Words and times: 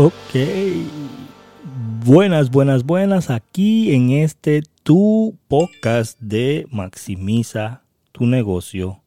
Ok. 0.00 0.12
Buenas, 2.04 2.52
buenas, 2.52 2.84
buenas. 2.84 3.30
Aquí 3.30 3.92
en 3.92 4.10
este 4.10 4.62
tu 4.84 5.36
podcast 5.48 6.16
de 6.20 6.68
Maximiza 6.70 7.82
tu 8.12 8.24
negocio 8.24 9.02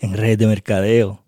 en 0.00 0.14
red 0.14 0.36
de 0.36 0.48
mercadeo. 0.48 1.22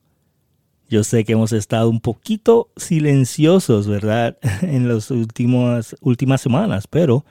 Yo 0.88 1.04
sé 1.04 1.22
que 1.22 1.34
hemos 1.34 1.52
estado 1.52 1.88
un 1.88 2.00
poquito 2.00 2.68
silenciosos, 2.76 3.86
¿verdad? 3.86 4.36
En 4.62 4.88
las 4.88 5.12
últimas, 5.12 5.94
últimas 6.00 6.40
semanas, 6.40 6.88
pero 6.88 7.24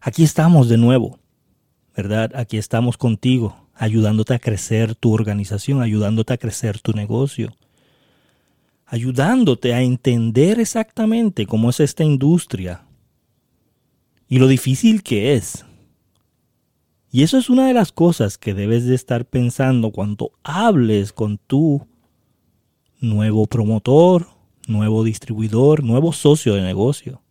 aquí 0.00 0.22
estamos 0.22 0.68
de 0.68 0.78
nuevo, 0.78 1.18
¿verdad? 1.96 2.30
Aquí 2.36 2.56
estamos 2.56 2.96
contigo, 2.96 3.56
ayudándote 3.74 4.34
a 4.34 4.38
crecer 4.38 4.94
tu 4.94 5.12
organización, 5.12 5.82
ayudándote 5.82 6.34
a 6.34 6.38
crecer 6.38 6.78
tu 6.78 6.92
negocio 6.92 7.52
ayudándote 8.88 9.74
a 9.74 9.82
entender 9.82 10.58
exactamente 10.58 11.46
cómo 11.46 11.68
es 11.70 11.78
esta 11.80 12.04
industria 12.04 12.86
y 14.28 14.38
lo 14.38 14.48
difícil 14.48 15.02
que 15.02 15.34
es. 15.34 15.64
Y 17.10 17.22
eso 17.22 17.38
es 17.38 17.50
una 17.50 17.66
de 17.66 17.74
las 17.74 17.92
cosas 17.92 18.38
que 18.38 18.54
debes 18.54 18.86
de 18.86 18.94
estar 18.94 19.26
pensando 19.26 19.92
cuando 19.92 20.32
hables 20.42 21.12
con 21.12 21.38
tu 21.38 21.86
nuevo 23.00 23.46
promotor, 23.46 24.28
nuevo 24.66 25.04
distribuidor, 25.04 25.84
nuevo 25.84 26.12
socio 26.12 26.54
de 26.54 26.62
negocio. 26.62 27.22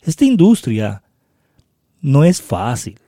Esta 0.00 0.24
industria 0.24 1.02
no 2.00 2.24
es 2.24 2.40
fácil. 2.40 3.00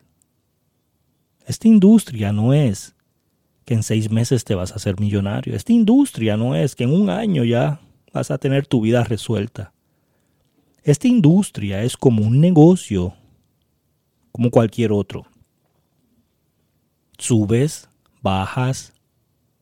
Esta 1.47 1.69
industria 1.69 2.33
no 2.33 2.53
es 2.53 2.95
que 3.69 3.75
en 3.75 3.83
seis 3.83 4.11
meses 4.11 4.45
te 4.45 4.55
vas 4.55 4.73
a 4.73 4.77
hacer 4.77 4.99
millonario. 4.99 5.55
Esta 5.55 5.75
industria 5.75 6.39
no 6.39 6.55
es 6.55 6.75
que 6.75 6.85
en 6.85 6.91
un 6.95 7.11
año 7.11 7.45
ya 7.45 7.83
vas 8.15 8.31
a 8.31 8.39
tener 8.39 8.67
tu 8.67 8.81
vida 8.81 9.05
resuelta. 9.05 9.75
Esta 10.83 11.07
industria 11.07 11.83
es 11.83 11.95
como 11.95 12.23
un 12.23 12.41
negocio, 12.41 13.13
como 14.33 14.51
cualquier 14.51 14.91
otro. 14.91 15.27
Subes, 17.19 17.91
bajas, 18.23 18.95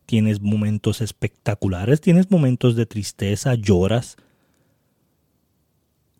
tienes 0.06 0.40
momentos 0.40 1.00
espectaculares, 1.00 2.00
tienes 2.00 2.30
momentos 2.30 2.76
de 2.76 2.86
tristeza, 2.86 3.56
lloras, 3.56 4.18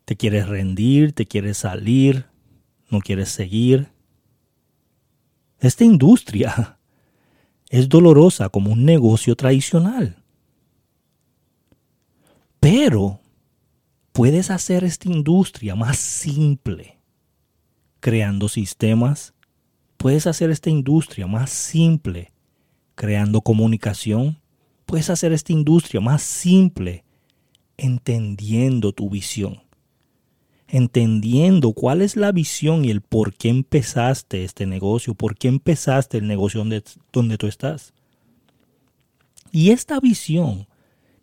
te 0.04 0.16
quieres 0.16 0.48
rendir, 0.48 1.12
te 1.12 1.24
quieres 1.24 1.58
salir, 1.58 2.26
no 2.90 2.98
quieres 2.98 3.28
seguir. 3.28 3.92
Esta 5.60 5.84
industria 5.84 6.75
es 7.70 7.88
dolorosa 7.88 8.48
como 8.48 8.72
un 8.72 8.84
negocio 8.84 9.36
tradicional. 9.36 10.22
Pero 12.60 13.20
puedes 14.12 14.50
hacer 14.50 14.84
esta 14.84 15.08
industria 15.08 15.74
más 15.74 15.98
simple, 15.98 16.98
creando 18.00 18.48
sistemas. 18.48 19.34
Puedes 19.96 20.26
hacer 20.26 20.50
esta 20.50 20.70
industria 20.70 21.26
más 21.26 21.50
simple, 21.50 22.32
creando 22.94 23.40
comunicación. 23.40 24.40
Puedes 24.84 25.10
hacer 25.10 25.32
esta 25.32 25.52
industria 25.52 26.00
más 26.00 26.22
simple, 26.22 27.04
entendiendo 27.76 28.92
tu 28.92 29.10
visión 29.10 29.65
entendiendo 30.68 31.72
cuál 31.72 32.02
es 32.02 32.16
la 32.16 32.32
visión 32.32 32.84
y 32.84 32.90
el 32.90 33.00
por 33.00 33.34
qué 33.34 33.48
empezaste 33.48 34.44
este 34.44 34.66
negocio, 34.66 35.14
por 35.14 35.36
qué 35.36 35.48
empezaste 35.48 36.18
el 36.18 36.26
negocio 36.26 36.60
donde, 36.60 36.82
donde 37.12 37.38
tú 37.38 37.46
estás. 37.46 37.94
Y 39.52 39.70
esta 39.70 40.00
visión 40.00 40.66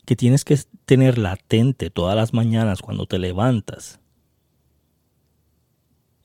que 0.06 0.16
tienes 0.16 0.44
que 0.44 0.58
tener 0.84 1.18
latente 1.18 1.90
todas 1.90 2.16
las 2.16 2.32
mañanas 2.32 2.80
cuando 2.80 3.06
te 3.06 3.18
levantas, 3.18 4.00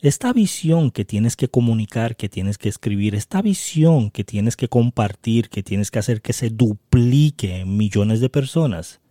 esta 0.01 0.31
visión 0.31 0.91
que 0.91 1.03
tienes 1.03 1.35
que 1.35 1.49
comunicar, 1.49 2.15
que 2.15 2.29
tienes 2.29 2.57
que 2.57 2.69
escribir, 2.69 3.15
esta 3.15 3.41
visión 3.41 4.11
que 4.11 4.23
tienes 4.23 4.55
que 4.55 4.69
compartir, 4.69 5.49
que 5.49 5.61
tienes 5.61 5.91
que 5.91 5.99
hacer 5.99 6.21
que 6.21 6.31
se 6.31 6.49
duplique 6.49 7.57
en 7.57 7.75
millones 7.75 8.21
de 8.21 8.29
personas, 8.29 9.01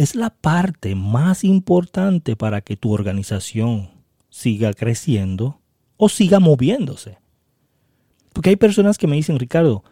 es 0.00 0.14
la 0.14 0.30
parte 0.30 0.94
más 0.94 1.44
importante 1.44 2.34
para 2.34 2.62
que 2.62 2.74
tu 2.74 2.90
organización 2.90 3.90
siga 4.30 4.72
creciendo 4.72 5.60
o 5.98 6.08
siga 6.08 6.40
moviéndose. 6.40 7.18
Porque 8.32 8.48
hay 8.48 8.56
personas 8.56 8.96
que 8.96 9.06
me 9.06 9.16
dicen, 9.16 9.38
Ricardo, 9.38 9.84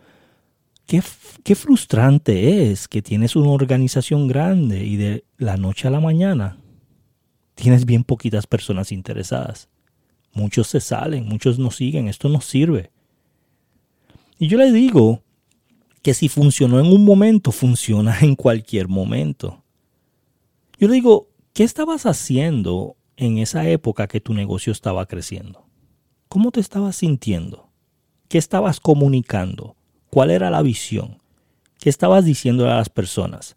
qué, 0.86 1.02
qué 1.44 1.54
frustrante 1.54 2.70
es 2.70 2.88
que 2.88 3.02
tienes 3.02 3.36
una 3.36 3.50
organización 3.50 4.28
grande 4.28 4.82
y 4.82 4.96
de 4.96 5.24
la 5.36 5.58
noche 5.58 5.88
a 5.88 5.90
la 5.90 6.00
mañana 6.00 6.56
tienes 7.54 7.84
bien 7.84 8.02
poquitas 8.02 8.46
personas 8.46 8.92
interesadas. 8.92 9.68
Muchos 10.32 10.68
se 10.68 10.80
salen, 10.80 11.26
muchos 11.26 11.58
no 11.58 11.70
siguen, 11.70 12.08
esto 12.08 12.30
no 12.30 12.40
sirve. 12.40 12.92
Y 14.38 14.48
yo 14.48 14.56
le 14.56 14.72
digo 14.72 15.22
que 16.00 16.14
si 16.14 16.30
funcionó 16.30 16.80
en 16.80 16.86
un 16.86 17.04
momento, 17.04 17.52
funciona 17.52 18.20
en 18.22 18.36
cualquier 18.36 18.88
momento. 18.88 19.64
Yo 20.78 20.86
le 20.86 20.94
digo, 20.94 21.28
¿qué 21.54 21.64
estabas 21.64 22.06
haciendo 22.06 22.96
en 23.16 23.38
esa 23.38 23.68
época 23.68 24.06
que 24.06 24.20
tu 24.20 24.32
negocio 24.32 24.72
estaba 24.72 25.06
creciendo? 25.06 25.66
¿Cómo 26.28 26.52
te 26.52 26.60
estabas 26.60 26.94
sintiendo? 26.96 27.68
¿Qué 28.28 28.38
estabas 28.38 28.78
comunicando? 28.78 29.74
¿Cuál 30.08 30.30
era 30.30 30.50
la 30.50 30.62
visión? 30.62 31.18
¿Qué 31.80 31.90
estabas 31.90 32.24
diciendo 32.24 32.70
a 32.70 32.76
las 32.76 32.88
personas? 32.90 33.56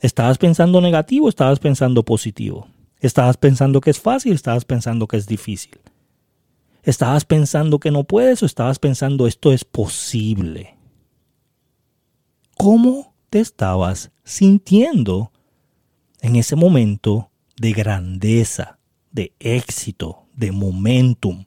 ¿Estabas 0.00 0.38
pensando 0.38 0.80
negativo 0.80 1.28
estabas 1.28 1.58
pensando 1.58 2.04
positivo? 2.04 2.68
¿Estabas 3.00 3.36
pensando 3.36 3.80
que 3.80 3.90
es 3.90 3.98
fácil 3.98 4.34
estabas 4.34 4.64
pensando 4.64 5.08
que 5.08 5.16
es 5.16 5.26
difícil? 5.26 5.80
¿Estabas 6.84 7.24
pensando 7.24 7.80
que 7.80 7.90
no 7.90 8.04
puedes 8.04 8.42
o 8.44 8.46
estabas 8.46 8.78
pensando 8.78 9.26
esto 9.26 9.52
es 9.52 9.64
posible? 9.64 10.76
¿Cómo 12.56 13.17
te 13.30 13.40
estabas 13.40 14.10
sintiendo 14.24 15.32
en 16.20 16.36
ese 16.36 16.56
momento 16.56 17.30
de 17.56 17.72
grandeza, 17.72 18.78
de 19.10 19.32
éxito, 19.38 20.26
de 20.34 20.52
momentum. 20.52 21.44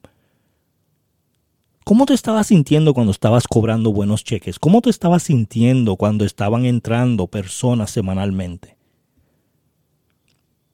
¿Cómo 1.83 2.05
te 2.05 2.13
estabas 2.13 2.47
sintiendo 2.47 2.93
cuando 2.93 3.11
estabas 3.11 3.47
cobrando 3.47 3.91
buenos 3.91 4.23
cheques? 4.23 4.59
¿Cómo 4.59 4.81
te 4.81 4.89
estabas 4.89 5.23
sintiendo 5.23 5.95
cuando 5.95 6.25
estaban 6.25 6.65
entrando 6.65 7.27
personas 7.27 7.91
semanalmente? 7.91 8.77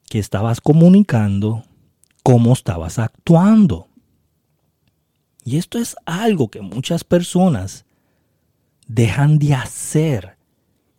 ¿Qué 0.09 0.19
estabas 0.19 0.61
comunicando? 0.61 1.63
¿Cómo 2.23 2.53
estabas 2.53 2.99
actuando? 2.99 3.87
Y 5.43 5.57
esto 5.57 5.79
es 5.79 5.95
algo 6.05 6.49
que 6.49 6.61
muchas 6.61 7.03
personas 7.03 7.85
dejan 8.87 9.39
de 9.39 9.53
hacer 9.53 10.36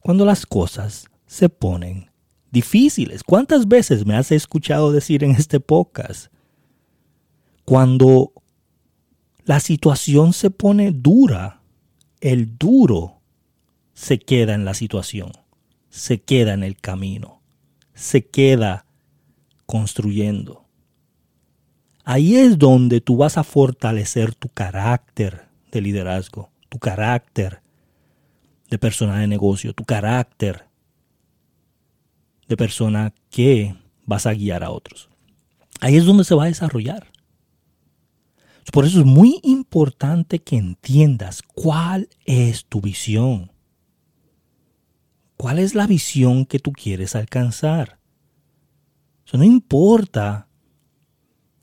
cuando 0.00 0.24
las 0.24 0.46
cosas 0.46 1.06
se 1.26 1.48
ponen 1.48 2.10
difíciles. 2.50 3.22
¿Cuántas 3.22 3.68
veces 3.68 4.06
me 4.06 4.16
has 4.16 4.32
escuchado 4.32 4.92
decir 4.92 5.24
en 5.24 5.32
este 5.32 5.60
podcast? 5.60 6.32
Cuando 7.64 8.32
la 9.44 9.60
situación 9.60 10.32
se 10.32 10.50
pone 10.50 10.92
dura, 10.92 11.60
el 12.20 12.56
duro 12.58 13.20
se 13.94 14.18
queda 14.18 14.54
en 14.54 14.64
la 14.64 14.74
situación, 14.74 15.32
se 15.90 16.20
queda 16.20 16.54
en 16.54 16.62
el 16.62 16.76
camino, 16.76 17.42
se 17.94 18.26
queda 18.26 18.86
construyendo. 19.66 20.64
Ahí 22.04 22.36
es 22.36 22.58
donde 22.58 23.02
tú 23.02 23.18
vas 23.18 23.36
a 23.36 23.44
fortalecer 23.44 24.34
tu 24.34 24.48
carácter 24.48 25.48
de 25.70 25.82
liderazgo, 25.82 26.50
tu 26.70 26.78
carácter 26.78 27.60
de 28.68 28.78
persona 28.78 29.18
de 29.18 29.26
negocio, 29.26 29.72
tu 29.72 29.84
carácter 29.84 30.66
de 32.48 32.56
persona 32.56 33.12
que 33.30 33.74
vas 34.04 34.26
a 34.26 34.32
guiar 34.32 34.64
a 34.64 34.70
otros. 34.70 35.08
Ahí 35.80 35.96
es 35.96 36.04
donde 36.04 36.24
se 36.24 36.34
va 36.34 36.44
a 36.44 36.48
desarrollar. 36.48 37.08
Por 38.72 38.84
eso 38.84 39.00
es 39.00 39.06
muy 39.06 39.40
importante 39.42 40.40
que 40.40 40.56
entiendas 40.56 41.42
cuál 41.42 42.08
es 42.26 42.66
tu 42.66 42.80
visión. 42.80 43.50
¿Cuál 45.36 45.58
es 45.58 45.74
la 45.74 45.86
visión 45.86 46.44
que 46.44 46.58
tú 46.58 46.72
quieres 46.72 47.14
alcanzar? 47.14 47.98
No 49.32 49.44
importa 49.44 50.48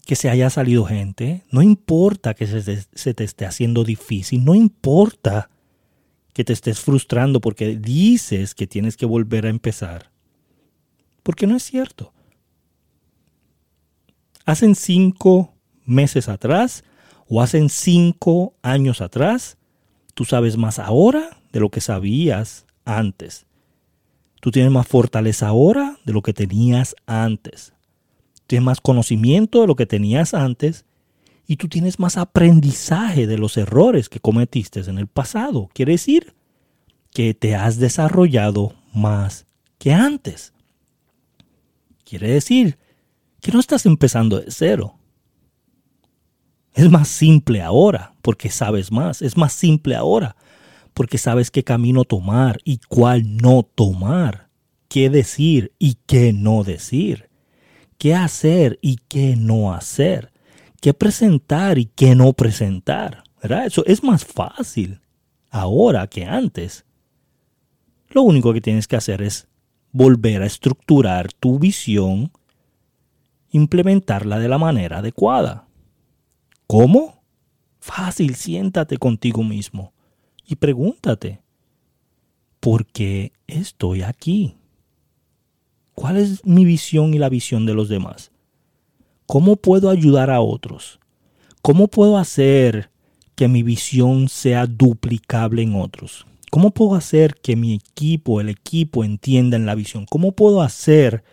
que 0.05 0.15
se 0.15 0.29
haya 0.29 0.49
salido 0.49 0.85
gente, 0.85 1.43
no 1.51 1.61
importa 1.61 2.35
que 2.35 2.45
se, 2.45 2.85
se 2.93 3.13
te 3.13 3.23
esté 3.23 3.45
haciendo 3.45 3.83
difícil, 3.83 4.45
no 4.45 4.53
importa 4.53 5.49
que 6.35 6.43
te 6.43 6.51
estés 6.51 6.81
frustrando 6.81 7.39
porque 7.39 7.77
dices 7.77 8.53
que 8.55 8.67
tienes 8.67 8.97
que 8.97 9.05
volver 9.05 9.45
a 9.45 9.49
empezar. 9.49 10.11
Porque 11.23 11.47
no 11.47 11.55
es 11.55 11.63
cierto. 11.63 12.11
Hacen 14.43 14.75
cinco 14.75 15.53
meses 15.85 16.27
atrás 16.27 16.83
o 17.29 17.41
hacen 17.41 17.69
cinco 17.69 18.53
años 18.61 18.99
atrás, 18.99 19.57
tú 20.13 20.25
sabes 20.25 20.57
más 20.57 20.77
ahora 20.77 21.37
de 21.53 21.61
lo 21.61 21.69
que 21.69 21.79
sabías 21.79 22.65
antes. 22.83 23.45
Tú 24.41 24.51
tienes 24.51 24.73
más 24.73 24.87
fortaleza 24.87 25.47
ahora 25.47 25.97
de 26.03 26.11
lo 26.11 26.21
que 26.21 26.33
tenías 26.33 26.97
antes. 27.05 27.71
Tienes 28.45 28.65
más 28.65 28.81
conocimiento 28.81 29.61
de 29.61 29.67
lo 29.67 29.77
que 29.77 29.85
tenías 29.85 30.33
antes 30.33 30.83
y 31.47 31.57
tú 31.57 31.67
tienes 31.67 31.99
más 31.99 32.17
aprendizaje 32.17 33.27
de 33.27 33.37
los 33.37 33.57
errores 33.57 34.09
que 34.09 34.19
cometiste 34.19 34.79
en 34.81 34.97
el 34.97 35.07
pasado. 35.07 35.69
Quiere 35.73 35.93
decir 35.93 36.33
que 37.11 37.33
te 37.33 37.55
has 37.55 37.77
desarrollado 37.77 38.75
más 38.93 39.45
que 39.77 39.93
antes. 39.93 40.53
Quiere 42.03 42.29
decir 42.29 42.77
que 43.41 43.51
no 43.51 43.59
estás 43.59 43.85
empezando 43.85 44.39
de 44.39 44.51
cero. 44.51 44.97
Es 46.73 46.89
más 46.89 47.07
simple 47.07 47.61
ahora 47.61 48.15
porque 48.21 48.49
sabes 48.49 48.91
más. 48.91 49.21
Es 49.21 49.37
más 49.37 49.53
simple 49.53 49.95
ahora 49.95 50.35
porque 50.95 51.17
sabes 51.17 51.51
qué 51.51 51.63
camino 51.63 52.05
tomar 52.05 52.57
y 52.63 52.79
cuál 52.87 53.37
no 53.37 53.63
tomar, 53.63 54.49
qué 54.87 55.09
decir 55.09 55.73
y 55.77 55.97
qué 56.07 56.31
no 56.31 56.63
decir, 56.63 57.29
qué 57.97 58.15
hacer 58.15 58.79
y 58.81 58.97
qué 59.09 59.35
no 59.35 59.73
hacer, 59.73 60.31
qué 60.85 60.93
presentar 60.93 61.79
y 61.79 61.85
qué 61.85 62.13
no 62.13 62.33
presentar. 62.33 63.23
¿verdad? 63.41 63.65
Eso 63.65 63.83
es 63.87 64.03
más 64.03 64.23
fácil 64.23 65.01
ahora 65.49 66.05
que 66.05 66.25
antes. 66.25 66.85
Lo 68.09 68.21
único 68.21 68.53
que 68.53 68.61
tienes 68.61 68.87
que 68.87 68.95
hacer 68.95 69.23
es 69.23 69.47
volver 69.91 70.43
a 70.43 70.45
estructurar 70.45 71.33
tu 71.33 71.57
visión, 71.57 72.31
implementarla 73.49 74.37
de 74.37 74.47
la 74.47 74.59
manera 74.59 74.99
adecuada. 74.99 75.67
¿Cómo? 76.67 77.23
Fácil, 77.79 78.35
siéntate 78.35 78.97
contigo 78.97 79.43
mismo 79.43 79.91
y 80.45 80.57
pregúntate, 80.57 81.41
¿por 82.59 82.85
qué 82.85 83.33
estoy 83.47 84.03
aquí? 84.03 84.55
¿Cuál 85.95 86.17
es 86.17 86.45
mi 86.45 86.63
visión 86.63 87.15
y 87.15 87.17
la 87.17 87.29
visión 87.29 87.65
de 87.65 87.73
los 87.73 87.89
demás? 87.89 88.31
¿Cómo 89.27 89.55
puedo 89.55 89.89
ayudar 89.89 90.29
a 90.29 90.41
otros? 90.41 90.99
¿Cómo 91.61 91.87
puedo 91.87 92.17
hacer 92.17 92.91
que 93.35 93.47
mi 93.47 93.63
visión 93.63 94.29
sea 94.29 94.67
duplicable 94.67 95.63
en 95.63 95.75
otros? 95.75 96.27
¿Cómo 96.51 96.71
puedo 96.71 96.95
hacer 96.95 97.35
que 97.35 97.55
mi 97.55 97.73
equipo, 97.73 98.39
el 98.39 98.49
equipo, 98.49 99.03
entienda 99.03 99.57
en 99.57 99.65
la 99.65 99.73
visión? 99.73 100.05
¿Cómo 100.05 100.33
puedo 100.33 100.61
hacer 100.61 101.23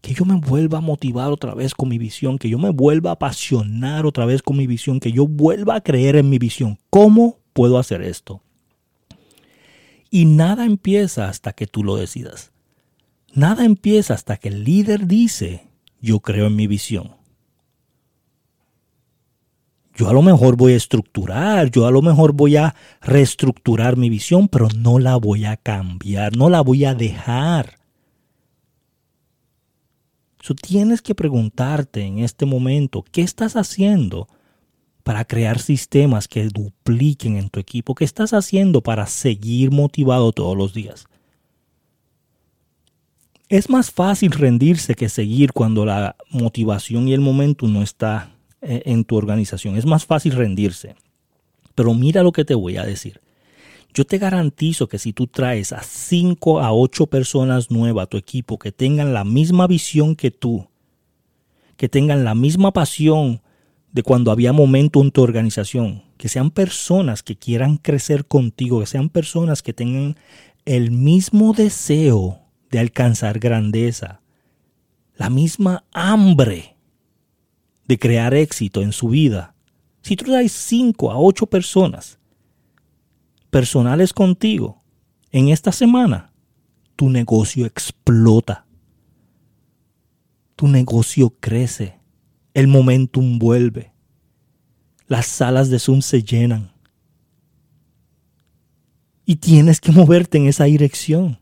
que 0.00 0.14
yo 0.14 0.24
me 0.24 0.36
vuelva 0.36 0.78
a 0.78 0.80
motivar 0.80 1.32
otra 1.32 1.54
vez 1.54 1.74
con 1.74 1.88
mi 1.88 1.98
visión, 1.98 2.38
que 2.38 2.48
yo 2.48 2.58
me 2.58 2.70
vuelva 2.70 3.10
a 3.10 3.14
apasionar 3.14 4.06
otra 4.06 4.26
vez 4.26 4.40
con 4.40 4.56
mi 4.56 4.66
visión, 4.66 5.00
que 5.00 5.10
yo 5.10 5.26
vuelva 5.26 5.74
a 5.74 5.80
creer 5.80 6.14
en 6.16 6.30
mi 6.30 6.38
visión? 6.38 6.78
¿Cómo 6.88 7.40
puedo 7.52 7.78
hacer 7.78 8.00
esto? 8.02 8.42
Y 10.08 10.26
nada 10.26 10.64
empieza 10.64 11.28
hasta 11.28 11.52
que 11.52 11.66
tú 11.66 11.82
lo 11.82 11.96
decidas. 11.96 12.52
Nada 13.32 13.64
empieza 13.64 14.14
hasta 14.14 14.36
que 14.36 14.48
el 14.48 14.62
líder 14.62 15.08
dice, 15.08 15.66
yo 16.00 16.20
creo 16.20 16.46
en 16.46 16.54
mi 16.54 16.68
visión. 16.68 17.23
Yo 19.96 20.08
a 20.08 20.12
lo 20.12 20.22
mejor 20.22 20.56
voy 20.56 20.72
a 20.72 20.76
estructurar, 20.76 21.70
yo 21.70 21.86
a 21.86 21.90
lo 21.92 22.02
mejor 22.02 22.32
voy 22.32 22.56
a 22.56 22.74
reestructurar 23.00 23.96
mi 23.96 24.10
visión, 24.10 24.48
pero 24.48 24.68
no 24.76 24.98
la 24.98 25.16
voy 25.16 25.44
a 25.44 25.56
cambiar, 25.56 26.36
no 26.36 26.50
la 26.50 26.62
voy 26.62 26.84
a 26.84 26.94
dejar. 26.94 27.78
So, 30.40 30.54
tienes 30.54 31.00
que 31.00 31.14
preguntarte 31.14 32.02
en 32.02 32.18
este 32.18 32.44
momento, 32.44 33.04
¿qué 33.12 33.22
estás 33.22 33.54
haciendo 33.56 34.28
para 35.04 35.24
crear 35.24 35.60
sistemas 35.60 36.26
que 36.26 36.48
dupliquen 36.48 37.36
en 37.36 37.48
tu 37.48 37.60
equipo? 37.60 37.94
¿Qué 37.94 38.04
estás 38.04 38.32
haciendo 38.32 38.82
para 38.82 39.06
seguir 39.06 39.70
motivado 39.70 40.32
todos 40.32 40.56
los 40.56 40.74
días? 40.74 41.06
Es 43.48 43.70
más 43.70 43.92
fácil 43.92 44.32
rendirse 44.32 44.96
que 44.96 45.08
seguir 45.08 45.52
cuando 45.52 45.86
la 45.86 46.16
motivación 46.30 47.06
y 47.06 47.12
el 47.14 47.20
momento 47.20 47.68
no 47.68 47.82
está 47.82 48.33
en 48.64 49.04
tu 49.04 49.16
organización. 49.16 49.76
Es 49.76 49.86
más 49.86 50.06
fácil 50.06 50.32
rendirse. 50.32 50.96
Pero 51.74 51.94
mira 51.94 52.22
lo 52.22 52.32
que 52.32 52.44
te 52.44 52.54
voy 52.54 52.76
a 52.76 52.84
decir. 52.84 53.20
Yo 53.92 54.04
te 54.04 54.18
garantizo 54.18 54.88
que 54.88 54.98
si 54.98 55.12
tú 55.12 55.28
traes 55.28 55.72
a 55.72 55.82
5 55.82 56.60
a 56.60 56.72
8 56.72 57.06
personas 57.06 57.70
nuevas 57.70 58.04
a 58.04 58.06
tu 58.08 58.16
equipo 58.16 58.58
que 58.58 58.72
tengan 58.72 59.14
la 59.14 59.22
misma 59.22 59.68
visión 59.68 60.16
que 60.16 60.32
tú, 60.32 60.66
que 61.76 61.88
tengan 61.88 62.24
la 62.24 62.34
misma 62.34 62.72
pasión 62.72 63.40
de 63.92 64.02
cuando 64.02 64.32
había 64.32 64.52
momento 64.52 65.00
en 65.00 65.12
tu 65.12 65.22
organización, 65.22 66.02
que 66.16 66.28
sean 66.28 66.50
personas 66.50 67.22
que 67.22 67.36
quieran 67.36 67.76
crecer 67.76 68.26
contigo, 68.26 68.80
que 68.80 68.86
sean 68.86 69.08
personas 69.08 69.62
que 69.62 69.72
tengan 69.72 70.16
el 70.64 70.90
mismo 70.90 71.52
deseo 71.52 72.40
de 72.70 72.80
alcanzar 72.80 73.38
grandeza, 73.38 74.20
la 75.16 75.30
misma 75.30 75.84
hambre 75.92 76.73
de 77.86 77.98
crear 77.98 78.34
éxito 78.34 78.82
en 78.82 78.92
su 78.92 79.08
vida. 79.08 79.54
Si 80.02 80.16
tú 80.16 80.24
traes 80.24 80.52
5 80.52 81.10
a 81.10 81.18
8 81.18 81.46
personas 81.46 82.18
personales 83.50 84.12
contigo 84.12 84.82
en 85.30 85.48
esta 85.48 85.72
semana, 85.72 86.32
tu 86.96 87.08
negocio 87.08 87.66
explota. 87.66 88.66
Tu 90.56 90.68
negocio 90.68 91.30
crece 91.40 91.98
el 92.54 92.68
momentum 92.68 93.38
vuelve. 93.40 93.92
Las 95.08 95.26
salas 95.26 95.68
de 95.68 95.80
Zoom 95.80 96.00
se 96.00 96.22
llenan. 96.22 96.72
Y 99.26 99.36
tienes 99.36 99.80
que 99.80 99.90
moverte 99.90 100.38
en 100.38 100.46
esa 100.46 100.64
dirección. 100.64 101.40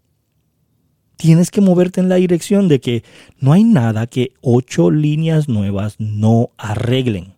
Tienes 1.22 1.52
que 1.52 1.60
moverte 1.60 2.00
en 2.00 2.08
la 2.08 2.16
dirección 2.16 2.66
de 2.66 2.80
que 2.80 3.04
no 3.38 3.52
hay 3.52 3.62
nada 3.62 4.08
que 4.08 4.32
ocho 4.40 4.90
líneas 4.90 5.48
nuevas 5.48 5.94
no 6.00 6.50
arreglen. 6.58 7.34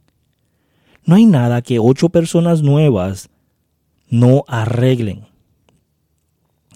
No 1.05 1.17
hay 1.17 1.27
nada 1.27 1.61
que 1.61 1.79
ocho 1.79 2.09
personas 2.09 2.63
nuevas 2.63 3.29
no 4.09 4.45
arreglen. 4.49 5.27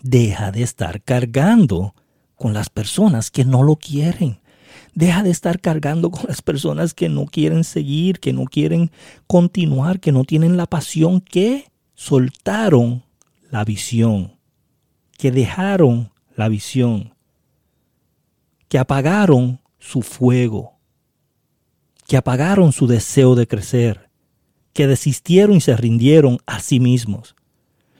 Deja 0.02 0.52
de 0.52 0.62
estar 0.62 1.00
cargando 1.00 1.94
con 2.36 2.52
las 2.52 2.68
personas 2.68 3.30
que 3.30 3.46
no 3.46 3.62
lo 3.62 3.76
quieren. 3.76 4.40
Deja 4.94 5.22
de 5.22 5.30
estar 5.30 5.60
cargando 5.60 6.10
con 6.10 6.26
las 6.28 6.42
personas 6.42 6.92
que 6.92 7.08
no 7.08 7.24
quieren 7.24 7.64
seguir, 7.64 8.20
que 8.20 8.34
no 8.34 8.44
quieren 8.44 8.90
continuar, 9.26 9.98
que 9.98 10.12
no 10.12 10.24
tienen 10.24 10.58
la 10.58 10.66
pasión, 10.66 11.22
que 11.22 11.70
soltaron 11.94 13.02
la 13.50 13.64
visión, 13.64 14.34
que 15.16 15.30
dejaron 15.32 16.10
la 16.38 16.48
visión, 16.48 17.14
que 18.68 18.78
apagaron 18.78 19.60
su 19.80 20.02
fuego, 20.02 20.78
que 22.06 22.16
apagaron 22.16 22.72
su 22.72 22.86
deseo 22.86 23.34
de 23.34 23.48
crecer, 23.48 24.08
que 24.72 24.86
desistieron 24.86 25.56
y 25.56 25.60
se 25.60 25.76
rindieron 25.76 26.38
a 26.46 26.60
sí 26.60 26.78
mismos. 26.78 27.34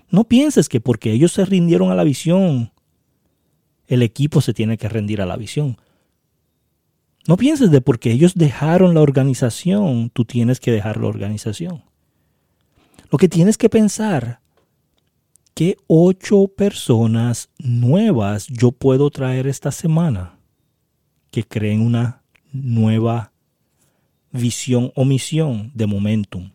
No 0.09 0.23
pienses 0.23 0.69
que 0.69 0.81
porque 0.81 1.11
ellos 1.11 1.33
se 1.33 1.45
rindieron 1.45 1.91
a 1.91 1.97
la 1.97 2.05
visión, 2.05 2.73
el 3.89 4.03
equipo 4.03 4.41
se 4.41 4.55
tiene 4.55 4.79
que 4.79 4.89
rendir 4.89 5.21
a 5.21 5.27
la 5.27 5.37
visión. 5.37 5.77
No 7.27 7.37
pienses 7.37 7.73
de 7.73 7.81
porque 7.81 8.13
ellos 8.13 8.35
dejaron 8.37 8.95
la 8.95 9.01
organización, 9.01 10.11
tú 10.11 10.25
tienes 10.25 10.61
que 10.61 10.71
dejar 10.71 10.99
la 10.99 11.09
organización. 11.09 11.83
Lo 13.11 13.19
que 13.19 13.29
tienes 13.29 13.59
que 13.59 13.69
pensar, 13.69 14.41
¿qué 15.59 15.77
ocho 15.89 16.47
personas 16.47 17.51
nuevas 17.59 18.47
yo 18.47 18.71
puedo 18.71 19.11
traer 19.11 19.49
esta 19.49 19.73
semana 19.73 20.39
que 21.33 21.43
creen 21.43 21.81
una 21.81 22.23
nueva 22.53 23.33
visión 24.31 24.93
o 24.95 25.05
misión 25.05 25.73
de 25.75 25.89
momentum? 25.89 26.53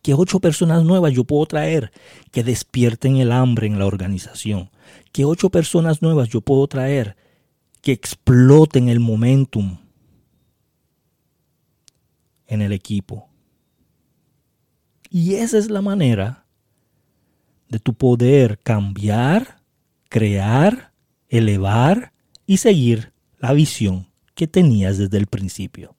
¿Qué 0.00 0.14
ocho 0.14 0.38
personas 0.38 0.84
nuevas 0.84 1.12
yo 1.12 1.24
puedo 1.24 1.44
traer 1.46 1.90
que 2.30 2.44
despierten 2.44 3.16
el 3.16 3.32
hambre 3.32 3.66
en 3.66 3.80
la 3.80 3.86
organización? 3.86 4.70
¿Qué 5.10 5.24
ocho 5.24 5.50
personas 5.50 6.00
nuevas 6.00 6.28
yo 6.28 6.40
puedo 6.40 6.68
traer 6.68 7.16
que 7.80 7.90
exploten 7.90 8.88
el 8.88 9.00
momentum 9.00 9.76
en 12.46 12.62
el 12.62 12.72
equipo. 12.72 13.28
Y 15.10 15.34
esa 15.34 15.58
es 15.58 15.68
la 15.68 15.82
manera 15.82 16.47
de 17.68 17.78
tu 17.78 17.94
poder 17.94 18.58
cambiar, 18.58 19.60
crear, 20.08 20.92
elevar 21.28 22.12
y 22.46 22.58
seguir 22.58 23.12
la 23.38 23.52
visión 23.52 24.08
que 24.34 24.46
tenías 24.46 24.98
desde 24.98 25.18
el 25.18 25.26
principio. 25.26 25.94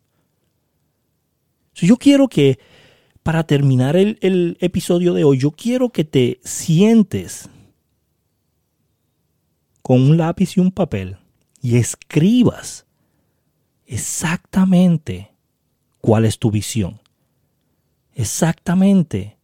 yo 1.73 1.97
quiero 1.97 2.27
que, 2.27 2.59
para 3.23 3.43
terminar 3.43 3.95
el, 3.95 4.17
el 4.21 4.57
episodio 4.59 5.13
de 5.13 5.23
hoy, 5.23 5.38
yo 5.38 5.51
quiero 5.51 5.89
que 5.89 6.03
te 6.03 6.39
sientes 6.43 7.49
con 9.81 10.01
un 10.01 10.17
lápiz 10.17 10.57
y 10.57 10.59
un 10.59 10.71
papel 10.71 11.17
y 11.61 11.77
escribas 11.77 12.85
exactamente 13.85 15.31
cuál 15.99 16.25
es 16.25 16.39
tu 16.39 16.51
visión, 16.51 17.01
exactamente 18.13 19.38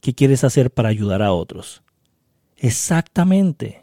qué 0.00 0.14
quieres 0.14 0.44
hacer 0.44 0.70
para 0.70 0.88
ayudar 0.88 1.22
a 1.22 1.32
otros, 1.32 1.82
exactamente 2.56 3.82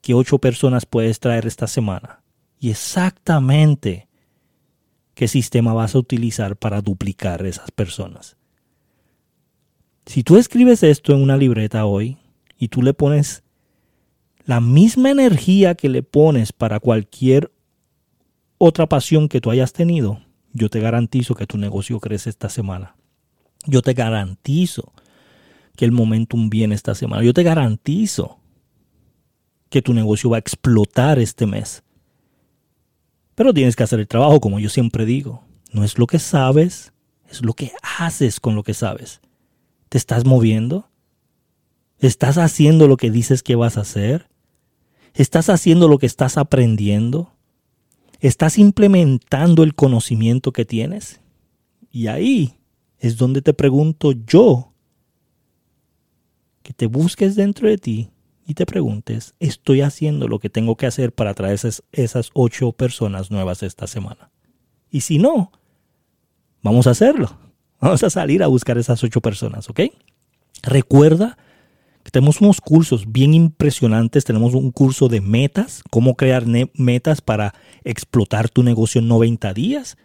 qué 0.00 0.14
ocho 0.14 0.38
personas 0.38 0.86
puedes 0.86 1.20
traer 1.20 1.46
esta 1.46 1.66
semana 1.66 2.22
y 2.60 2.70
exactamente 2.70 4.08
qué 5.14 5.28
sistema 5.28 5.72
vas 5.72 5.94
a 5.94 5.98
utilizar 5.98 6.56
para 6.56 6.80
duplicar 6.80 7.44
esas 7.46 7.70
personas. 7.70 8.36
Si 10.06 10.22
tú 10.22 10.36
escribes 10.36 10.82
esto 10.82 11.14
en 11.14 11.22
una 11.22 11.36
libreta 11.36 11.86
hoy 11.86 12.18
y 12.58 12.68
tú 12.68 12.82
le 12.82 12.92
pones 12.92 13.42
la 14.44 14.60
misma 14.60 15.10
energía 15.10 15.74
que 15.74 15.88
le 15.88 16.02
pones 16.02 16.52
para 16.52 16.80
cualquier 16.80 17.50
otra 18.58 18.86
pasión 18.86 19.28
que 19.28 19.40
tú 19.40 19.50
hayas 19.50 19.72
tenido, 19.72 20.20
yo 20.52 20.68
te 20.68 20.80
garantizo 20.80 21.34
que 21.34 21.46
tu 21.46 21.56
negocio 21.56 21.98
crece 22.00 22.30
esta 22.30 22.48
semana. 22.48 22.96
Yo 23.66 23.80
te 23.80 23.94
garantizo 23.94 24.92
que 25.76 25.84
el 25.84 25.92
momentum 25.92 26.50
viene 26.50 26.74
esta 26.74 26.94
semana. 26.94 27.22
Yo 27.22 27.34
te 27.34 27.42
garantizo 27.42 28.38
que 29.70 29.82
tu 29.82 29.92
negocio 29.92 30.30
va 30.30 30.36
a 30.36 30.40
explotar 30.40 31.18
este 31.18 31.46
mes. 31.46 31.82
Pero 33.34 33.52
tienes 33.52 33.74
que 33.74 33.82
hacer 33.82 33.98
el 34.00 34.06
trabajo, 34.06 34.40
como 34.40 34.60
yo 34.60 34.68
siempre 34.68 35.04
digo. 35.04 35.42
No 35.72 35.82
es 35.82 35.98
lo 35.98 36.06
que 36.06 36.20
sabes, 36.20 36.92
es 37.28 37.44
lo 37.44 37.54
que 37.54 37.72
haces 37.98 38.38
con 38.38 38.54
lo 38.54 38.62
que 38.62 38.74
sabes. 38.74 39.20
¿Te 39.88 39.98
estás 39.98 40.24
moviendo? 40.24 40.88
¿Estás 41.98 42.38
haciendo 42.38 42.86
lo 42.86 42.96
que 42.96 43.10
dices 43.10 43.42
que 43.42 43.56
vas 43.56 43.76
a 43.76 43.80
hacer? 43.80 44.28
¿Estás 45.14 45.48
haciendo 45.48 45.88
lo 45.88 45.98
que 45.98 46.06
estás 46.06 46.38
aprendiendo? 46.38 47.32
¿Estás 48.20 48.58
implementando 48.58 49.62
el 49.62 49.74
conocimiento 49.74 50.52
que 50.52 50.64
tienes? 50.64 51.20
Y 51.90 52.06
ahí 52.06 52.58
es 52.98 53.16
donde 53.16 53.42
te 53.42 53.54
pregunto 53.54 54.12
yo, 54.12 54.73
que 56.64 56.72
te 56.72 56.86
busques 56.86 57.36
dentro 57.36 57.68
de 57.68 57.76
ti 57.78 58.10
y 58.46 58.54
te 58.54 58.64
preguntes, 58.64 59.34
¿estoy 59.38 59.82
haciendo 59.82 60.28
lo 60.28 60.38
que 60.40 60.48
tengo 60.50 60.76
que 60.76 60.86
hacer 60.86 61.12
para 61.12 61.34
traer 61.34 61.60
esas, 61.92 62.30
ocho 62.32 62.72
personas 62.72 63.30
nuevas 63.30 63.62
esta 63.62 63.86
semana? 63.86 64.30
Y 64.90 65.02
si 65.02 65.18
no, 65.18 65.52
vamos 66.62 66.88
a 66.88 66.90
hacerlo. 66.90 67.38
Vamos 67.80 68.02
a 68.02 68.08
salir 68.08 68.42
a 68.42 68.46
buscar 68.46 68.78
esas 68.78 69.04
ocho 69.04 69.20
personas, 69.20 69.68
¿ok? 69.68 69.80
Recuerda 70.62 71.36
que 72.02 72.10
tenemos 72.10 72.40
unos 72.40 72.62
cursos 72.62 73.12
bien 73.12 73.34
impresionantes. 73.34 74.24
Tenemos 74.24 74.54
un 74.54 74.70
curso 74.70 75.08
de 75.08 75.20
metas, 75.20 75.82
cómo 75.90 76.14
crear 76.14 76.46
metas 76.72 77.20
para 77.20 77.52
explotar 77.82 78.48
tu 78.48 78.62
negocio 78.62 79.02
en 79.02 79.08
90 79.08 79.52
días. 79.52 79.98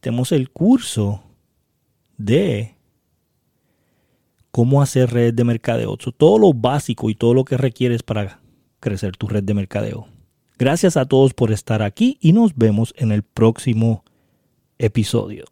Tenemos 0.00 0.32
el 0.32 0.50
curso 0.50 1.22
de 2.16 2.74
cómo 4.52 4.82
hacer 4.82 5.10
red 5.10 5.34
de 5.34 5.42
mercadeo. 5.42 5.96
Todo 5.96 6.38
lo 6.38 6.52
básico 6.52 7.10
y 7.10 7.16
todo 7.16 7.34
lo 7.34 7.44
que 7.44 7.56
requieres 7.56 8.04
para 8.04 8.40
crecer 8.78 9.16
tu 9.16 9.26
red 9.26 9.42
de 9.42 9.54
mercadeo. 9.54 10.06
Gracias 10.58 10.96
a 10.96 11.06
todos 11.06 11.34
por 11.34 11.50
estar 11.50 11.82
aquí 11.82 12.18
y 12.20 12.32
nos 12.32 12.54
vemos 12.54 12.94
en 12.96 13.10
el 13.10 13.24
próximo 13.24 14.04
episodio. 14.78 15.44